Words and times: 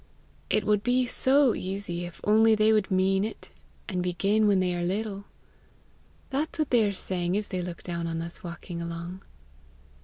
It 0.49 0.65
would 0.65 0.81
be 0.81 1.05
so 1.05 1.53
easy, 1.53 2.05
if 2.05 2.21
only 2.23 2.55
they 2.55 2.73
would 2.73 2.89
mean 2.89 3.23
it, 3.23 3.51
and 3.87 4.01
begin 4.01 4.47
when 4.47 4.59
they 4.59 4.73
are 4.75 4.83
little!' 4.83 5.25
That's 6.31 6.57
what 6.57 6.71
they 6.71 6.83
are 6.85 6.91
saying 6.91 7.37
as 7.37 7.49
they 7.49 7.61
look 7.61 7.83
down 7.83 8.07
on 8.07 8.19
us 8.19 8.43
walking 8.43 8.81
along." 8.81 9.21